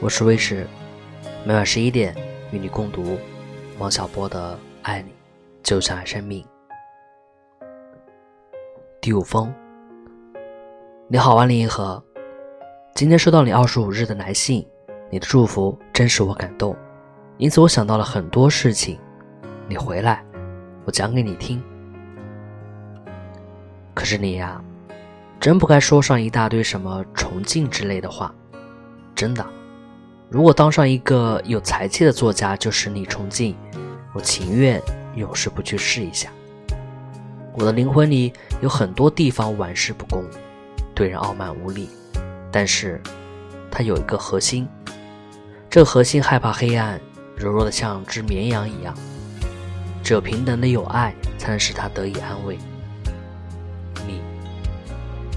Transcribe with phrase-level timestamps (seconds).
[0.00, 0.64] 我是威士，
[1.44, 2.14] 每晚十一点
[2.52, 3.18] 与你共读
[3.78, 5.12] 王小波的《爱你
[5.60, 6.40] 就像爱生命》
[9.00, 9.52] 第五封。
[11.08, 12.00] 你好，万里银河，
[12.94, 14.64] 今天收到你二十五日的来信，
[15.10, 16.76] 你的祝福真使我感动，
[17.36, 19.00] 因此我想到了很多事情。
[19.66, 20.24] 你回来，
[20.84, 21.60] 我讲给你听。
[23.94, 24.62] 可是你呀，
[25.40, 28.32] 真不该说上一大堆什么崇敬之类的话，
[29.12, 29.44] 真的。
[30.30, 33.56] 如果当上一个有才气的作家就使你崇敬，
[34.12, 34.78] 我情愿
[35.14, 36.30] 永世不去试一下。
[37.54, 40.22] 我的灵魂里有很多地方玩世不恭，
[40.94, 41.88] 对人傲慢无礼，
[42.52, 43.00] 但是
[43.70, 44.68] 它有一个核心，
[45.70, 47.00] 这个核心害怕黑暗，
[47.34, 48.94] 柔弱的像只绵羊一样。
[50.04, 52.58] 只有平等的有爱，才能使它得以安慰。
[54.06, 54.20] 你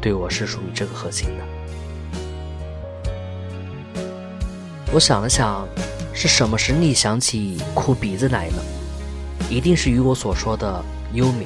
[0.00, 1.61] 对我是属于这个核心的。
[4.94, 5.66] 我想了想，
[6.12, 8.62] 是什么使你想起哭鼻子来呢？
[9.48, 10.84] 一定是与我所说的
[11.14, 11.44] 幽冥。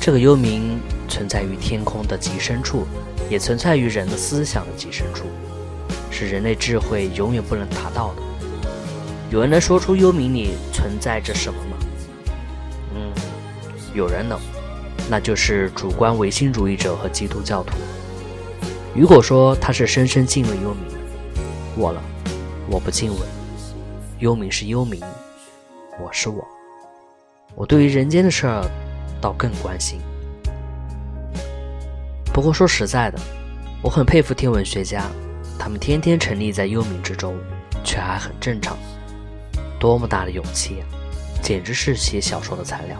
[0.00, 2.86] 这个幽冥存在于天空的极深处，
[3.28, 5.26] 也存在于人的思想的极深处，
[6.10, 8.22] 是人类智慧永远不能达到的。
[9.30, 11.76] 有人能说出幽冥里存在着什么吗？
[12.94, 13.12] 嗯，
[13.94, 14.40] 有人能，
[15.10, 17.74] 那就是主观唯心主义者和基督教徒。
[18.96, 20.96] 如果说他是深深敬畏幽冥，
[21.76, 22.02] 我了。
[22.68, 23.20] 我不敬畏，
[24.18, 25.02] 幽冥是幽冥，
[26.00, 26.46] 我是我。
[27.54, 28.64] 我对于人间的事儿，
[29.20, 30.00] 倒更关心。
[32.32, 33.18] 不过说实在的，
[33.82, 35.04] 我很佩服天文学家，
[35.58, 37.36] 他们天天沉溺在幽冥之中，
[37.84, 38.76] 却还很正常，
[39.78, 40.82] 多么大的勇气啊！
[41.42, 42.96] 简直是写小说的材料。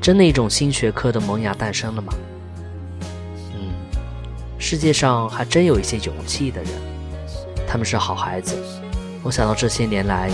[0.00, 2.12] 真的一种新学科的萌芽诞生了吗？
[3.54, 3.72] 嗯，
[4.58, 6.91] 世界上还真有一些勇气的人。
[7.72, 8.54] 他们是好孩子。
[9.22, 10.30] 我想到这些年来，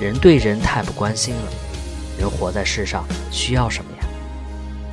[0.00, 1.42] 人对人太不关心了。
[2.18, 4.04] 人活在世上需要什么呀？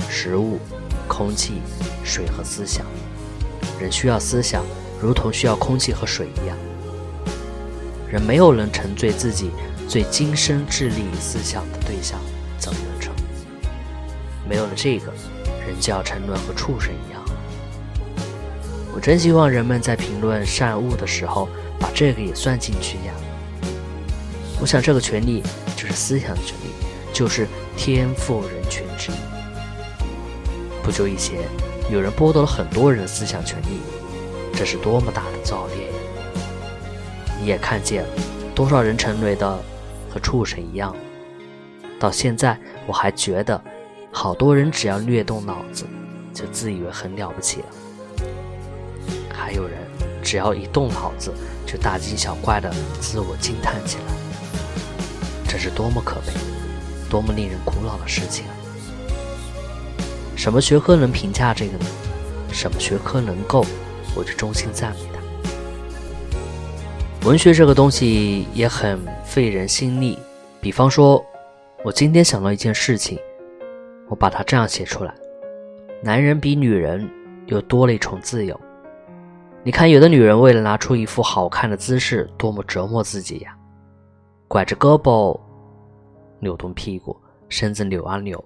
[0.07, 0.59] 食物、
[1.07, 1.59] 空气、
[2.03, 2.85] 水和思想。
[3.81, 4.63] 人需要思想，
[5.01, 6.55] 如同需要空气和水一样。
[8.07, 9.49] 人没有能沉醉自己
[9.89, 12.19] 最精深智力思想的对象，
[12.59, 13.11] 怎么能成？
[14.47, 15.11] 没有了这个，
[15.65, 17.23] 人就要沉沦和畜生一样。
[18.93, 21.49] 我真希望人们在评论善恶的时候。
[21.79, 23.13] 把这个也算进去呀！
[24.59, 25.43] 我想这个权利
[25.75, 26.71] 就是思想的权利，
[27.13, 29.15] 就是天赋人权之一。
[30.83, 31.39] 不久以前，
[31.91, 33.79] 有人剥夺了很多人的思想权利，
[34.55, 35.93] 这是多么大的造孽呀！
[37.39, 38.09] 你也看见了，
[38.55, 39.59] 多少人成为的
[40.09, 40.95] 和畜生一样。
[41.99, 43.61] 到现在，我还觉得，
[44.11, 45.85] 好多人只要略动脑子，
[46.33, 47.65] 就自以为很了不起了。
[49.31, 49.77] 还有人。
[50.23, 51.33] 只要一动脑子，
[51.67, 54.03] 就大惊小怪的自我惊叹起来。
[55.47, 56.33] 这是多么可悲，
[57.09, 58.53] 多么令人苦恼的事情啊！
[60.35, 61.85] 什么学科能评价这个呢？
[62.51, 63.65] 什么学科能够，
[64.15, 65.19] 我就衷心赞美它。
[67.27, 70.17] 文学这个东西也很费人心力。
[70.61, 71.23] 比方说，
[71.83, 73.19] 我今天想到一件事情，
[74.07, 75.13] 我把它这样写出来：
[76.01, 77.09] 男人比女人
[77.47, 78.57] 又多了一重自由。
[79.67, 83.53] 你看，有的女人为了拿出一副好看的姿势，多么折磨自己呀！
[84.47, 85.37] 拐着胳膊，
[86.39, 87.13] 扭动屁股，
[87.49, 88.41] 身子扭啊扭，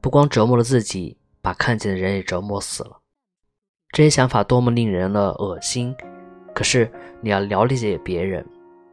[0.00, 2.92] 不光折磨了自己，把看见的人也折磨死了。
[3.90, 5.94] 这些想法多么令人的恶心！
[6.54, 6.90] 可是
[7.20, 8.42] 你要了解别人，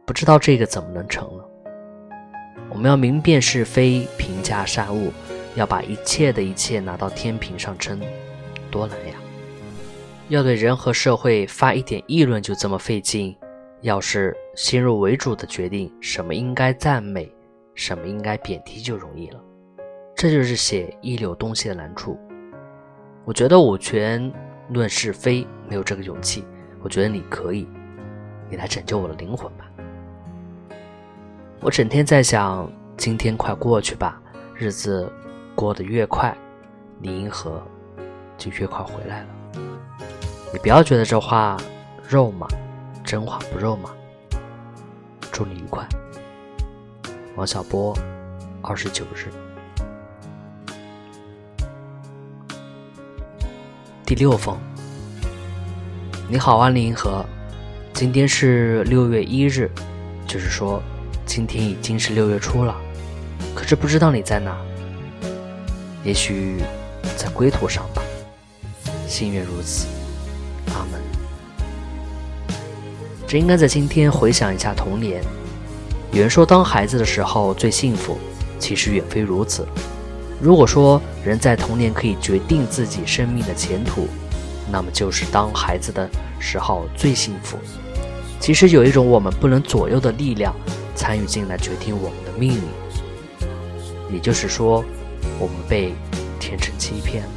[0.04, 1.44] 不知道这个怎么能成呢？
[2.68, 5.10] 我们要明辨是非，评价善恶，
[5.54, 7.98] 要把一切的一切拿到天平上称，
[8.70, 9.14] 多难呀！
[10.30, 13.36] 要对人和社会发一点议论就这么费劲，
[13.80, 17.28] 要是先入为主的决定什么应该赞美，
[17.74, 19.40] 什么应该贬低就容易了。
[20.14, 22.16] 这就是写一流东西的难处。
[23.24, 24.32] 我觉得五权
[24.68, 26.44] 论是非没有这个勇气，
[26.80, 27.66] 我觉得你可以，
[28.48, 29.68] 你来拯救我的灵魂吧。
[31.60, 34.22] 我整天在想，今天快过去吧，
[34.54, 35.12] 日子
[35.56, 36.32] 过得越快，
[37.00, 37.60] 你银河
[38.38, 39.39] 就越快回来了。
[40.52, 41.56] 你不要觉得这话
[42.08, 42.48] 肉麻，
[43.04, 43.88] 真话不肉麻。
[45.30, 45.88] 祝你愉快，
[47.36, 47.96] 王小波，
[48.60, 49.28] 二十九日，
[54.04, 54.58] 第六封。
[56.28, 57.24] 你好啊，林银河，
[57.92, 59.70] 今天是六月一日，
[60.26, 60.82] 就是说
[61.24, 62.76] 今天已经是六月初了。
[63.54, 64.58] 可是不知道你在哪，
[66.02, 66.56] 也许
[67.16, 68.02] 在归途上吧。
[69.06, 69.86] 心愿如此。
[70.74, 71.00] 阿门
[73.26, 75.22] 只应该在今天回想一下童年。
[76.12, 78.18] 有人说，当孩子的时候最幸福，
[78.58, 79.64] 其实远非如此。
[80.40, 84.08] 如果说人在童年可以决定自己生命的前途，
[84.72, 86.08] 那么就是当孩子的
[86.40, 87.56] 时候最幸福。
[88.40, 90.52] 其实有一种我们不能左右的力量
[90.96, 94.84] 参与进来决定我们的命运，也就是说，
[95.38, 95.94] 我们被
[96.40, 97.30] 天真欺骗了。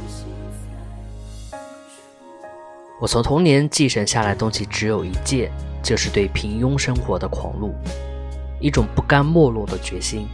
[3.00, 5.50] 我从童年继承下来东西只有一件，
[5.82, 7.74] 就是对平庸生活的狂怒，
[8.60, 10.28] 一种不甘没落的决心。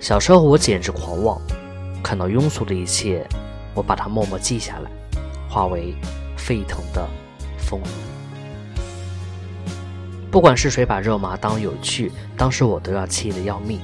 [0.00, 1.40] 小时候我简直狂妄。
[2.02, 3.24] 看到庸俗的一切，
[3.72, 4.90] 我把它默默记下来，
[5.48, 5.94] 化为
[6.36, 7.08] 沸腾的
[7.56, 7.80] 风。
[10.28, 13.78] 不管是谁把肉麻当有趣，当时我都要气得要命，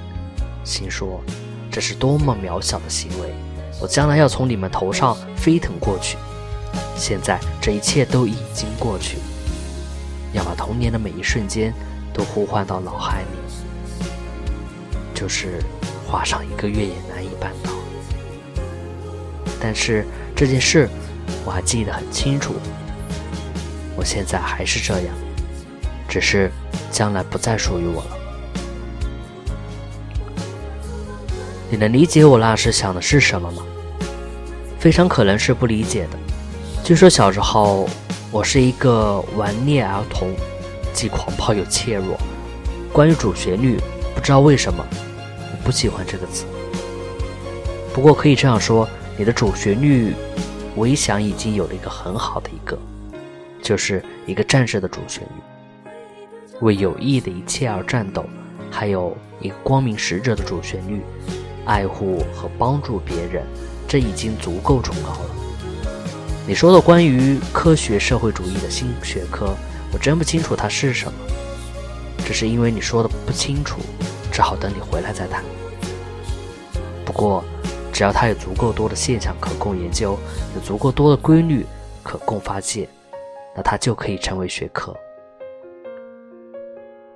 [0.64, 1.20] 心说
[1.70, 3.32] 这是多么渺小的行为，
[3.80, 6.18] 我将来要从你们头上飞腾过去。
[6.98, 9.18] 现在这一切都已经过去，
[10.32, 11.72] 要把童年的每一瞬间
[12.12, 14.08] 都呼唤到脑海里，
[15.14, 15.62] 就是
[16.06, 17.70] 画上一个月也难以办到。
[19.60, 20.04] 但是
[20.36, 20.88] 这件事
[21.44, 22.54] 我还记得很清楚，
[23.96, 25.14] 我现在还是这样，
[26.08, 26.50] 只是
[26.90, 28.18] 将来不再属于我了。
[31.70, 33.62] 你能理解我那时想的是什么吗？
[34.80, 36.27] 非常可能是不理解的。
[36.88, 37.86] 据说小时候
[38.32, 40.34] 我是一个顽劣儿童，
[40.94, 42.16] 既狂暴又怯弱。
[42.94, 43.78] 关于主旋律，
[44.14, 46.46] 不知道为什么我不喜欢这个词。
[47.92, 48.88] 不过可以这样说。
[49.18, 50.14] 你的主旋律，
[50.74, 52.78] 我一想已经有了一个很好的一个，
[53.60, 55.90] 就是一个战士的主旋律，
[56.62, 58.22] 为有益的一切而战斗；
[58.70, 61.02] 还有一个光明使者的主旋律，
[61.66, 63.44] 爱护和帮助别人，
[63.86, 65.37] 这已经足够崇高了。
[66.48, 69.54] 你说的关于科学社会主义的新学科，
[69.92, 71.12] 我真不清楚它是什么，
[72.24, 73.82] 只是因为你说的不清楚，
[74.32, 75.44] 只好等你回来再谈。
[77.04, 77.44] 不过。
[77.90, 80.16] 只要它有足够多的现象可供研究，
[80.54, 81.66] 有足够多的规律
[82.00, 82.86] 可供发现，
[83.56, 84.94] 那它就可以成为学科。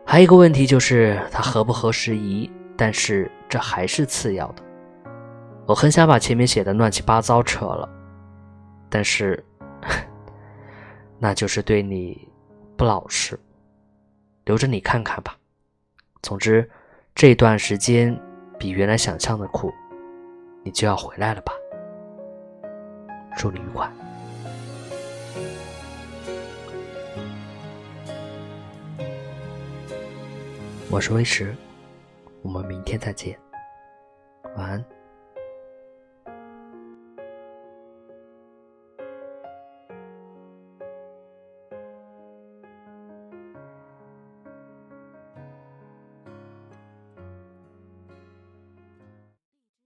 [0.05, 4.63] 还有一个问题就是它合不合时宜，但是这还是次要的。
[5.67, 7.89] 我很想把前面写的乱七八糟扯了，
[8.95, 9.43] 但是
[11.19, 12.29] 那就是对你
[12.77, 13.41] 不老实，
[14.45, 15.35] 留着你看看吧。
[16.21, 16.71] 总之，
[17.15, 18.15] 这段时间
[18.59, 19.73] 比原来想象的苦。
[20.63, 21.55] 你就要回来了吧？
[23.39, 23.91] 祝你愉快。
[30.91, 31.57] 我是威驰，
[32.43, 33.39] 我们明天再见，
[34.55, 34.85] 晚安。